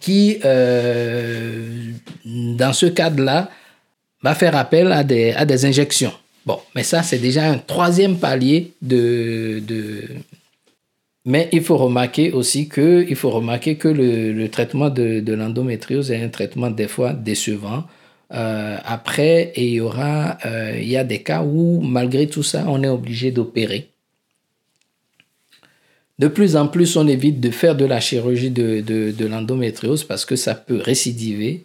qui, 0.00 0.38
euh, 0.44 1.92
dans 2.24 2.74
ce 2.74 2.86
cadre-là, 2.86 3.48
va 4.22 4.34
faire 4.34 4.54
appel 4.54 4.92
à 4.92 5.02
des, 5.02 5.32
à 5.32 5.46
des 5.46 5.64
injections. 5.64 6.12
Bon, 6.44 6.58
mais 6.74 6.82
ça, 6.82 7.02
c'est 7.02 7.18
déjà 7.18 7.44
un 7.44 7.58
troisième 7.58 8.18
palier 8.18 8.72
de, 8.82 9.62
de... 9.66 10.04
Mais 11.26 11.48
il 11.52 11.62
faut 11.62 11.76
remarquer 11.76 12.32
aussi 12.32 12.68
que, 12.68 13.04
il 13.08 13.16
faut 13.16 13.30
remarquer 13.30 13.76
que 13.76 13.88
le, 13.88 14.32
le 14.32 14.48
traitement 14.48 14.88
de, 14.88 15.20
de 15.20 15.32
l'endométriose 15.34 16.10
est 16.10 16.22
un 16.22 16.28
traitement 16.30 16.70
des 16.70 16.88
fois 16.88 17.12
décevant. 17.12 17.84
Euh, 18.32 18.78
après, 18.84 19.52
il 19.56 19.68
y 19.68 19.80
aura, 19.80 20.38
euh, 20.46 20.78
il 20.80 20.88
y 20.88 20.96
a 20.96 21.04
des 21.04 21.22
cas 21.22 21.42
où, 21.42 21.80
malgré 21.80 22.26
tout 22.26 22.42
ça, 22.42 22.64
on 22.68 22.82
est 22.82 22.88
obligé 22.88 23.32
d'opérer. 23.32 23.90
De 26.18 26.28
plus 26.28 26.56
en 26.56 26.68
plus, 26.68 26.96
on 26.96 27.08
évite 27.08 27.40
de 27.40 27.50
faire 27.50 27.76
de 27.76 27.84
la 27.84 27.98
chirurgie 28.00 28.50
de, 28.50 28.80
de, 28.80 29.10
de 29.10 29.26
l'endométriose 29.26 30.04
parce 30.04 30.24
que 30.24 30.36
ça 30.36 30.54
peut 30.54 30.76
récidiver. 30.76 31.64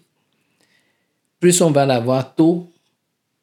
Plus 1.39 1.61
on 1.61 1.71
va 1.71 1.85
l'avoir 1.85 2.35
tôt, 2.35 2.71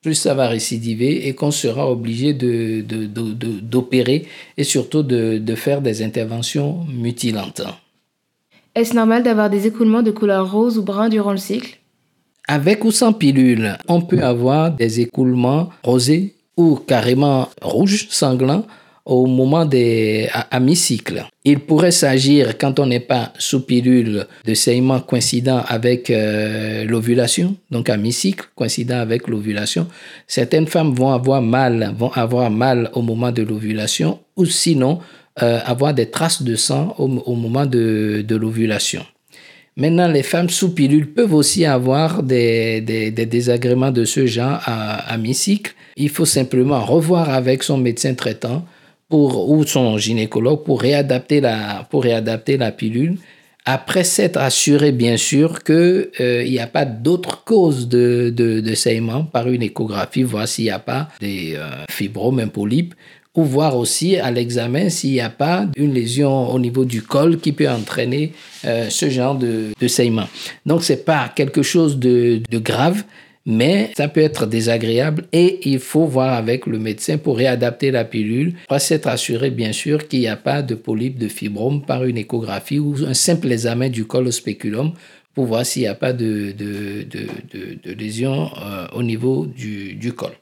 plus 0.03 0.15
ça 0.15 0.35
va 0.35 0.49
récidiver 0.49 1.29
et 1.29 1.35
qu'on 1.35 1.53
sera 1.53 1.91
obligé 1.91 2.35
d'opérer 2.35 4.19
de, 4.19 4.25
et 4.57 4.65
surtout 4.65 5.03
de, 5.03 5.55
faire 5.55 5.81
des 5.81 6.03
interventions 6.03 6.85
mutilantes. 6.93 7.63
Est-ce 8.75 8.95
normal 8.95 9.23
d'avoir 9.23 9.49
des 9.49 9.67
écoulements 9.67 10.03
de 10.03 10.11
couleur 10.11 10.51
rose 10.51 10.77
ou 10.79 10.83
brun 10.83 11.09
durant 11.09 11.33
le 11.33 11.39
cycle? 11.39 11.79
Avec 12.49 12.85
ou 12.85 12.91
sans 12.91 13.13
pilule, 13.13 13.79
on 13.87 14.01
peut 14.01 14.25
avoir 14.25 14.73
des 14.73 15.01
écoulements 15.01 15.71
rosés 15.85 16.35
ou 16.57 16.75
carrément 16.75 17.49
rouges, 17.61 18.09
sanglants, 18.11 18.67
au 19.05 19.27
moment 19.27 19.65
des 19.65 20.29
à, 20.33 20.61
mi-cycle. 20.61 21.25
Il 21.45 21.61
pourrait 21.61 21.91
s'agir, 21.91 22.57
quand 22.57 22.79
on 22.79 22.87
n'est 22.87 23.01
pas 23.01 23.33
sous 23.37 23.61
pilule, 23.61 24.27
de 24.45 24.55
saignements 24.55 25.01
coïncidents 25.01 25.63
avec 25.67 26.09
euh, 26.11 26.85
l'ovulation, 26.85 27.57
donc 27.71 27.91
à 27.91 27.97
mi-cycle, 27.97 28.47
coïncident 28.55 28.99
avec 28.99 29.27
l'ovulation. 29.27 29.89
Certaines 30.29 30.69
femmes 30.69 30.95
vont 30.95 31.13
avoir 31.13 31.43
mal, 31.43 31.95
vont 31.99 32.13
avoir 32.13 32.51
mal 32.51 32.91
au 32.95 33.03
moment 33.03 33.33
de 33.33 33.43
l'ovulation, 33.43 34.21
ou 34.37 34.45
sinon 34.45 35.01
euh, 35.43 35.59
avoir 35.65 35.95
des 35.95 36.07
traces 36.07 36.43
de 36.43 36.55
sang 36.55 36.95
au, 36.99 37.35
moment 37.35 37.67
de, 37.67 38.25
l'ovulation. 38.31 39.05
Maintenant, 39.77 40.07
les 40.07 40.23
femmes 40.23 40.51
sous 40.51 40.75
pilule 40.75 41.13
peuvent 41.13 41.35
aussi 41.35 41.65
avoir 41.65 42.23
des, 42.23 42.83
des, 42.83 43.11
des 43.11 43.27
désagréments 43.27 43.91
de 43.91 44.05
ce 44.05 44.27
genre 44.27 44.61
à, 44.65 45.13
à 45.13 45.17
mi-cycle. 45.17 45.75
Il 45.97 46.11
faut 46.11 46.27
simplement 46.27 46.85
revoir 46.85 47.31
avec 47.31 47.63
son 47.63 47.79
médecin 47.79 48.15
traitant 48.15 48.65
ou 49.13 49.65
son 49.67 49.99
gynécologue 49.99 50.65
pour 50.65 50.81
réadapter 50.81 51.41
la, 51.41 51.87
pour 51.91 52.03
réadapter 52.03 52.57
la 52.57 52.73
pilule 52.73 53.17
après 53.65 54.05
s'être 54.05 54.39
assuré 54.39 54.93
bien 54.93 55.17
sûr 55.17 55.63
qu'il 55.63 56.11
euh, 56.21 56.45
n'y 56.45 56.59
a 56.59 56.67
pas 56.67 56.85
d'autres 56.85 57.45
causes 57.45 57.89
de, 57.89 58.33
de, 58.35 58.61
de, 58.61 58.75
saignement 58.75 59.25
par 59.25 59.49
une 59.49 59.63
échographie, 59.63 60.23
voir 60.23 60.49
s'il 60.49 60.65
n'y 60.65 60.71
a 60.71 60.79
pas 60.79 61.09
des 61.21 61.55
euh, 61.57 61.85
fibromes, 61.89 62.41
un 62.41 62.49
polype, 62.49 62.95
ou 63.35 63.45
voir 63.45 63.77
aussi 63.77 64.17
à 64.17 64.31
l'examen 64.31 64.91
s'il 64.91 65.13
n'y 65.13 65.21
a 65.21 65.31
pas 65.31 65.67
une 65.77 65.95
lésion 65.95 66.51
au 66.51 66.59
niveau 66.59 66.85
du 66.85 67.03
col 67.03 67.39
qui 67.39 67.53
peut 67.53 67.69
entraîner 67.69 68.33
euh, 68.65 68.91
ce 68.91 69.09
genre 69.09 69.37
de, 69.37 69.69
de 69.81 69.89
saignement. 69.89 70.29
Donc 70.67 70.83
c'est 70.83 71.05
pas 71.05 71.31
quelque 71.35 71.63
chose 71.63 71.99
de, 71.99 72.43
de 72.51 72.59
grave, 72.59 73.05
mais 73.47 73.91
ça 73.97 74.09
peut 74.09 74.21
être 74.21 74.47
désagréable 74.47 75.25
et 75.33 75.69
il 75.69 75.79
faut 75.79 76.07
voir 76.07 76.35
avec 76.35 76.67
le 76.67 76.79
médecin 76.79 77.19
pour 77.19 77.37
réadapter 77.37 77.91
la 77.91 78.05
pilule, 78.05 78.55
pour 78.69 78.81
s'être 78.81 79.09
assuré 79.09 79.51
bien 79.51 79.73
sûr 79.73 80.09
qu'il 80.09 80.21
n'y 80.21 80.29
a 80.29 80.37
pas 80.37 80.63
de 80.63 80.75
polype 80.75 81.19
de 81.19 81.29
fibrome 81.29 81.85
par 81.85 82.05
une 82.05 82.19
échographie 82.19 82.79
ou 82.79 82.95
un 83.07 83.15
simple 83.15 83.51
examen 83.51 83.89
du 83.89 84.05
col 84.05 84.29
au 84.29 84.31
spéculum 84.31 84.93
pour 85.35 85.47
voir 85.47 85.65
s'il 85.65 85.83
n'y 85.83 85.89
a 85.89 85.95
pas 85.95 86.13
de, 86.13 86.53
de, 86.53 87.05
de, 87.05 87.79
de 87.83 87.93
lésion 87.93 88.51
euh, 88.63 88.87
au 88.95 89.03
niveau 89.03 89.47
du, 89.47 89.95
du 89.95 90.13
col. 90.13 90.33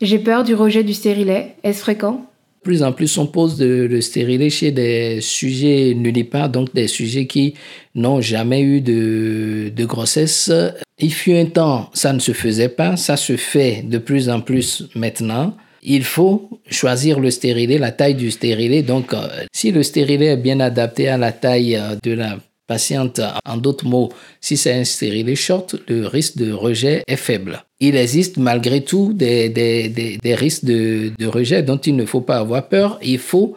J'ai 0.00 0.20
peur 0.20 0.44
du 0.44 0.54
rejet 0.54 0.84
du 0.84 0.94
stérilet. 0.94 1.56
Est-ce 1.64 1.80
fréquent? 1.80 2.24
Plus 2.62 2.82
en 2.82 2.92
plus, 2.92 3.18
on 3.18 3.26
pose 3.26 3.60
le 3.60 4.00
stérilet 4.00 4.50
chez 4.50 4.72
des 4.72 5.20
sujets 5.20 5.94
nullipares, 5.94 6.50
donc 6.50 6.74
des 6.74 6.88
sujets 6.88 7.26
qui 7.26 7.54
n'ont 7.94 8.20
jamais 8.20 8.60
eu 8.60 8.80
de, 8.80 9.72
de, 9.74 9.84
grossesse. 9.84 10.52
Il 11.00 11.12
fut 11.12 11.34
un 11.34 11.46
temps, 11.46 11.90
ça 11.94 12.12
ne 12.12 12.18
se 12.18 12.32
faisait 12.32 12.68
pas, 12.68 12.96
ça 12.96 13.16
se 13.16 13.36
fait 13.36 13.82
de 13.84 13.98
plus 13.98 14.28
en 14.28 14.40
plus 14.40 14.84
maintenant. 14.96 15.56
Il 15.82 16.02
faut 16.02 16.60
choisir 16.68 17.20
le 17.20 17.30
stérilet, 17.30 17.78
la 17.78 17.92
taille 17.92 18.16
du 18.16 18.32
stérilet. 18.32 18.82
Donc, 18.82 19.14
euh, 19.14 19.28
si 19.52 19.70
le 19.70 19.84
stérilet 19.84 20.26
est 20.26 20.36
bien 20.36 20.58
adapté 20.58 21.08
à 21.08 21.16
la 21.16 21.30
taille 21.30 21.76
euh, 21.76 21.94
de 22.02 22.12
la 22.12 22.38
patiente, 22.66 23.20
en 23.46 23.56
d'autres 23.56 23.86
mots, 23.86 24.10
si 24.40 24.56
c'est 24.56 24.72
un 24.72 24.84
stérilet 24.84 25.36
short, 25.36 25.76
le 25.88 26.06
risque 26.06 26.36
de 26.36 26.52
rejet 26.52 27.02
est 27.06 27.16
faible. 27.16 27.62
Il 27.78 27.96
existe 27.96 28.36
malgré 28.36 28.82
tout 28.82 29.12
des, 29.12 29.48
des, 29.48 29.88
des, 29.88 30.34
risques 30.34 30.64
de, 30.64 31.12
de, 31.16 31.26
rejet 31.26 31.62
dont 31.62 31.78
il 31.78 31.94
ne 31.94 32.04
faut 32.04 32.20
pas 32.20 32.38
avoir 32.38 32.68
peur. 32.68 32.98
Il 33.02 33.18
faut 33.18 33.56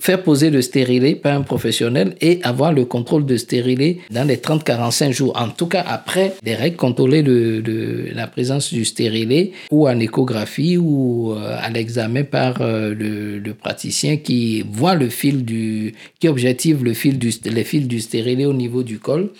faire 0.00 0.22
poser 0.22 0.50
le 0.50 0.62
stérilet 0.62 1.14
par 1.14 1.36
un 1.36 1.42
professionnel 1.42 2.14
et 2.20 2.40
avoir 2.42 2.72
le 2.72 2.84
contrôle 2.84 3.26
de 3.26 3.36
stérilet 3.36 3.98
dans 4.10 4.26
les 4.26 4.36
30-45 4.36 5.12
jours. 5.12 5.32
En 5.36 5.48
tout 5.48 5.66
cas, 5.66 5.84
après 5.86 6.34
des 6.42 6.54
règles, 6.54 6.76
contrôler 6.76 7.22
le, 7.22 7.60
le, 7.60 8.10
la 8.14 8.26
présence 8.26 8.72
du 8.72 8.84
stérilet 8.84 9.52
ou 9.70 9.88
en 9.88 9.98
échographie 9.98 10.76
ou 10.76 11.32
euh, 11.32 11.56
à 11.60 11.68
l'examen 11.70 12.24
par 12.24 12.62
euh, 12.62 12.94
le, 12.94 13.38
le, 13.38 13.54
praticien 13.54 14.18
qui 14.18 14.64
voit 14.70 14.94
le 14.94 15.08
fil 15.08 15.44
du, 15.44 15.94
qui 16.20 16.28
objective 16.28 16.84
le 16.84 16.94
fil 16.94 17.18
du, 17.18 17.30
les 17.44 17.64
fils 17.64 17.88
du 17.88 18.00
stérilet 18.00 18.44
au 18.44 18.54
niveau 18.54 18.82
du 18.82 18.98
col 18.98 19.30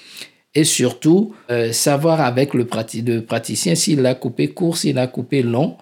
et 0.55 0.65
surtout 0.65 1.35
euh, 1.51 1.73
savoir 1.73 2.21
avec 2.21 2.55
le, 2.55 2.67
praticien 2.67 3.75
s'il 3.75 4.05
a 4.07 4.15
coupé 4.15 4.49
court, 4.49 4.77
s'il 4.77 4.99
a 4.99 5.07
coupé 5.07 5.43
long, 5.43 5.77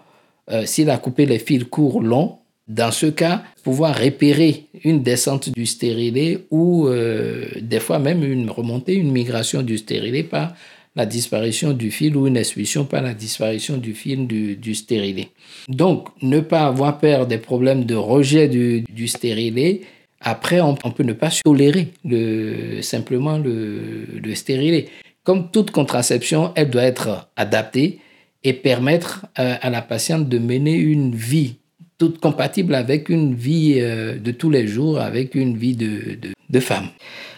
euh, 0.50 0.66
s'il 0.66 0.90
a 0.90 0.99
coupé 0.99 1.25
les 1.25 1.38
fils 1.38 1.64
courts, 1.64 2.02
longs. 2.02 2.38
Dans 2.68 2.90
ce 2.90 3.06
cas, 3.06 3.44
pouvoir 3.62 3.96
repérer 3.96 4.64
une 4.82 5.02
descente 5.02 5.50
du 5.50 5.66
stérilet 5.66 6.46
ou 6.50 6.88
euh, 6.88 7.46
des 7.61 7.78
fois 7.78 7.99
même 7.99 8.25
une 8.25 8.50
remontée, 8.50 8.94
une 8.94 9.12
migration 9.12 9.62
du 9.62 9.78
stérilet 9.78 10.25
par 10.25 10.54
la 10.96 11.06
disparition 11.06 11.73
du 11.73 11.90
fil 11.90 12.16
ou 12.16 12.26
une 12.26 12.37
expulsion 12.37 12.85
par 12.85 13.02
la 13.02 13.14
disparition 13.14 13.76
du 13.76 13.94
fil 13.94 14.26
du, 14.26 14.56
du 14.56 14.75
stérilet. 14.75 15.28
Donc, 15.68 16.08
ne 16.23 16.40
pas 16.40 16.66
avoir 16.66 16.99
peur 16.99 17.26
des 17.26 17.38
problèmes 17.38 17.85
de 17.85 17.94
rejet 17.94 18.49
du, 18.49 18.80
du 18.80 19.06
stérilet 19.06 19.82
après, 20.20 20.61
on, 20.61 20.75
peut 20.75 21.04
ne 21.04 21.12
pas 21.12 21.30
tolérer 21.44 21.92
le, 22.04 22.80
simplement 22.82 23.38
le, 23.38 24.06
le 24.20 24.35
stérilet. 24.35 24.88
Comme 25.23 25.50
toute 25.50 25.70
contraception, 25.70 26.52
elle 26.56 26.70
doit 26.70 26.82
être 26.82 27.28
adaptée 27.37 28.00
et 28.42 28.52
permettre 28.52 29.26
euh, 29.38 29.56
à 29.61 29.70
la 29.70 29.82
patiente 29.82 30.28
de 30.28 30.38
mener 30.38 30.75
une 30.75 31.14
vie 31.14 31.56
toute 31.99 32.21
compatible 32.21 32.75
avec 32.75 33.09
une 33.09 33.35
vie 33.35 33.76
euh, 33.79 34.19
de 34.19 34.31
tous 34.31 34.50
les 34.50 34.67
jours, 34.67 34.99
avec 35.00 35.35
une 35.35 35.57
vie 35.57 35.76
de, 35.76 36.17
de, 36.21 36.29
de 36.49 36.61
femme. 36.61 36.88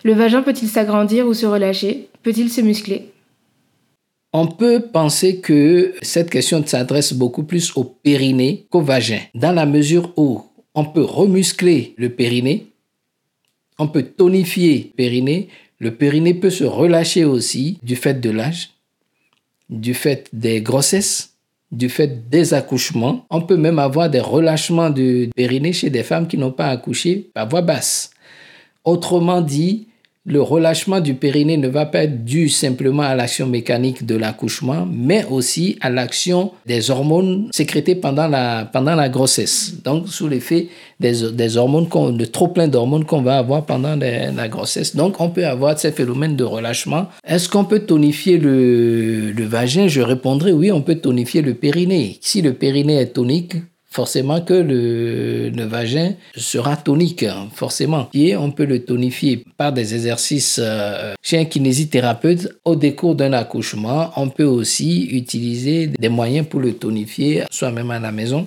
Le 0.05 0.13
vagin 0.15 0.43
peut-il 0.43 0.69
s'agrandir 0.69 1.27
ou 1.27 1.35
se 1.35 1.47
relâcher? 1.47 2.09
Peut-il 2.23 2.51
se 2.51 2.61
muscler? 2.61 3.11
On 4.33 4.47
peut 4.47 4.83
penser 4.93 5.41
que 5.41 5.95
cette 6.03 6.31
question 6.31 6.65
s'adresse 6.67 7.15
beaucoup 7.15 7.45
plus 7.45 7.75
au 7.77 7.85
périnée 7.85 8.67
qu'au 8.69 8.83
vagin, 8.83 9.21
dans 9.35 9.53
la 9.53 9.65
mesure 9.65 10.13
où 10.17 10.43
on 10.75 10.85
peut 10.85 11.05
remuscler 11.05 11.95
le 11.97 12.11
périnée, 12.11 12.67
on 13.79 13.89
peut 13.89 14.03
tonifier 14.03 14.91
le 14.91 14.97
périnée, 14.97 15.49
le 15.79 15.95
périnée 15.95 16.35
peut 16.35 16.51
se 16.51 16.65
relâcher 16.65 17.25
aussi 17.25 17.79
du 17.83 17.97
fait 17.97 18.21
de 18.21 18.31
l'âge, 18.31 18.71
du 19.71 19.95
fait 19.95 20.29
des 20.33 20.61
grossesses, 20.61 21.38
du 21.71 21.89
fait 21.89 22.29
des 22.31 22.55
accouchements. 22.55 23.27
On 23.31 23.43
peut 23.43 23.57
même 23.57 23.79
avoir 23.79 24.09
des 24.09 24.21
relâchements 24.21 24.91
de 24.91 25.29
périnée 25.35 25.73
chez 25.73 25.91
des 25.91 26.03
femmes 26.03 26.27
qui 26.27 26.39
n'ont 26.39 26.53
pas 26.53 26.69
accouché 26.69 27.31
par 27.35 27.49
voie 27.49 27.63
basse. 27.63 28.11
Autrement 28.85 29.41
dit, 29.41 29.88
le 30.29 30.43
relâchement 30.43 31.01
du 31.01 31.15
périnée 31.15 31.57
ne 31.57 31.69
va 31.69 31.87
pas 31.87 32.05
être 32.05 32.25
dû 32.25 32.49
simplement 32.49 33.03
à 33.03 33.15
l'action 33.15 33.47
mécanique 33.47 34.05
de 34.05 34.15
l'accouchement, 34.15 34.87
mais 34.91 35.25
aussi 35.31 35.77
à 35.81 35.89
l'action 35.89 36.53
des 36.67 36.91
hormones 36.91 37.49
sécrétées 37.51 37.95
pendant 37.95 38.29
la, 38.29 38.69
pendant 38.71 38.95
la 38.95 39.09
grossesse. 39.09 39.75
Donc, 39.85 40.09
sous 40.09 40.29
l'effet 40.29 40.69
des, 41.01 41.33
des 41.33 41.57
hormones, 41.57 41.89
de 42.17 42.25
trop 42.27 42.49
plein 42.49 42.69
d'hormones 42.69 43.05
qu'on 43.05 43.23
va 43.23 43.39
avoir 43.39 43.65
pendant 43.65 43.97
la 43.97 44.49
grossesse. 44.49 44.95
Donc, 44.95 45.21
on 45.21 45.31
peut 45.31 45.47
avoir 45.47 45.79
ces 45.79 45.93
phénomènes 45.93 46.37
de 46.37 46.45
relâchement. 46.45 47.07
Est-ce 47.27 47.49
qu'on 47.49 47.65
peut 47.65 47.81
tonifier 47.81 48.37
le, 48.37 49.33
le 49.33 49.45
vagin? 49.45 49.89
Je 49.89 50.03
répondrai 50.03 50.53
oui, 50.53 50.71
on 50.71 50.83
peut 50.83 50.97
tonifier 50.97 51.41
le 51.41 51.55
périnée. 51.55 52.19
Si 52.21 52.43
le 52.43 52.53
périnée 52.53 52.97
est 52.97 53.15
tonique, 53.15 53.55
forcément 53.91 54.41
que 54.41 54.55
le, 54.55 55.65
vagin 55.65 56.15
sera 56.37 56.77
tonique, 56.77 57.23
hein, 57.23 57.49
forcément. 57.55 58.09
Et 58.15 58.37
on 58.37 58.51
peut 58.51 58.65
le 58.65 58.85
tonifier 58.85 59.45
par 59.57 59.73
des 59.73 59.95
exercices 59.95 60.61
euh, 60.63 61.15
chez 61.23 61.39
un 61.39 61.45
kinésithérapeute 61.45 62.49
au 62.65 62.77
décours 62.77 63.15
d'un 63.15 63.33
accouchement. 63.33 64.11
On 64.17 64.29
peut 64.29 64.45
aussi 64.45 65.07
utiliser 65.07 65.89
des 65.89 66.09
moyens 66.09 66.47
pour 66.47 66.61
le 66.61 66.75
tonifier 66.75 67.45
soi-même 67.51 67.91
à 67.91 67.99
la 67.99 68.13
maison. 68.13 68.47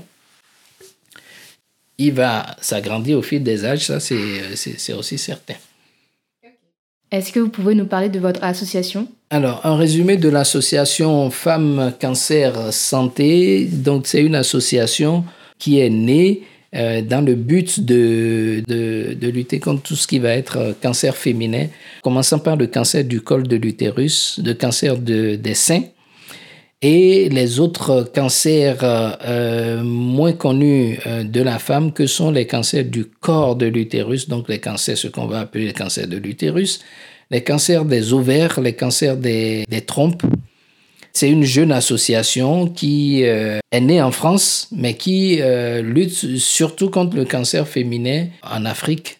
Il 1.97 2.13
va 2.13 2.55
s'agrandir 2.61 3.19
au 3.19 3.21
fil 3.21 3.43
des 3.43 3.63
âges, 3.65 3.85
ça 3.85 3.99
c'est 3.99 4.93
aussi 4.93 5.17
certain. 5.17 5.53
Est-ce 7.11 7.31
que 7.31 7.39
vous 7.39 7.49
pouvez 7.49 7.75
nous 7.75 7.85
parler 7.85 8.09
de 8.09 8.19
votre 8.19 8.43
association? 8.43 9.07
Alors, 9.33 9.61
un 9.63 9.77
résumé 9.77 10.17
de 10.17 10.27
l'association 10.27 11.31
Femmes 11.31 11.93
Cancer 12.01 12.73
Santé. 12.73 13.63
Donc, 13.63 14.05
c'est 14.05 14.21
une 14.21 14.35
association 14.35 15.23
qui 15.57 15.79
est 15.79 15.89
née 15.89 16.41
euh, 16.75 17.01
dans 17.01 17.25
le 17.25 17.35
but 17.35 17.79
de, 17.79 18.61
de, 18.67 19.13
de, 19.13 19.27
lutter 19.29 19.61
contre 19.61 19.83
tout 19.83 19.95
ce 19.95 20.05
qui 20.05 20.19
va 20.19 20.31
être 20.31 20.57
euh, 20.57 20.73
cancer 20.81 21.15
féminin, 21.15 21.67
commençant 22.01 22.39
par 22.39 22.57
le 22.57 22.67
cancer 22.67 23.05
du 23.05 23.21
col 23.21 23.47
de 23.47 23.55
l'utérus, 23.55 24.37
le 24.43 24.53
cancer 24.53 24.97
de, 24.97 25.35
des 25.35 25.53
seins 25.53 25.83
et 26.81 27.29
les 27.29 27.61
autres 27.61 28.11
cancers 28.13 28.79
euh, 28.81 29.81
moins 29.81 30.33
connus 30.33 30.99
de 31.23 31.41
la 31.41 31.57
femme 31.57 31.93
que 31.93 32.05
sont 32.05 32.31
les 32.31 32.47
cancers 32.47 32.83
du 32.83 33.05
corps 33.05 33.55
de 33.55 33.67
l'utérus, 33.67 34.27
donc 34.27 34.49
les 34.49 34.59
cancers, 34.59 34.97
ce 34.97 35.07
qu'on 35.07 35.27
va 35.27 35.41
appeler 35.41 35.67
les 35.67 35.73
cancers 35.73 36.07
de 36.07 36.17
l'utérus, 36.17 36.81
les 37.31 37.43
cancers 37.43 37.85
des 37.85 38.13
ovaires, 38.13 38.59
les 38.61 38.73
cancers 38.73 39.17
des, 39.17 39.65
trompes. 39.87 40.23
C'est 41.13 41.29
une 41.29 41.43
jeune 41.43 41.71
association 41.71 42.67
qui 42.67 43.23
euh, 43.25 43.59
est 43.71 43.81
née 43.81 44.01
en 44.01 44.11
France, 44.11 44.69
mais 44.71 44.93
qui 44.93 45.41
lutte 45.81 46.37
surtout 46.37 46.89
contre 46.89 47.15
le 47.15 47.25
cancer 47.25 47.67
féminin 47.67 48.27
en 48.43 48.65
Afrique 48.65 49.17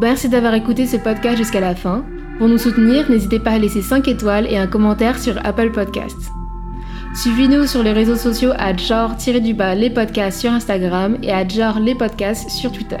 Merci 0.00 0.28
d'avoir 0.28 0.54
écouté 0.54 0.86
ce 0.86 0.96
podcast 0.96 1.38
jusqu'à 1.38 1.60
la 1.60 1.76
fin. 1.76 2.04
Pour 2.38 2.48
nous 2.48 2.58
soutenir, 2.58 3.08
n'hésitez 3.08 3.38
pas 3.38 3.52
à 3.52 3.58
laisser 3.58 3.82
5 3.82 4.08
étoiles 4.08 4.48
et 4.50 4.56
un 4.56 4.66
commentaire 4.66 5.16
sur 5.16 5.38
Apple 5.46 5.70
Podcasts. 5.70 6.32
Suivez-nous 7.16 7.66
sur 7.66 7.82
les 7.82 7.92
réseaux 7.92 8.16
sociaux 8.16 8.52
à 8.58 8.76
genre-du-bas 8.76 9.74
les 9.74 9.88
podcasts 9.88 10.40
sur 10.40 10.52
Instagram 10.52 11.16
et 11.22 11.32
à 11.32 11.48
genre 11.48 11.80
les 11.80 11.94
podcasts 11.94 12.50
sur 12.50 12.70
Twitter. 12.70 13.00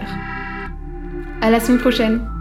À 1.42 1.50
la 1.50 1.60
semaine 1.60 1.80
prochaine! 1.80 2.35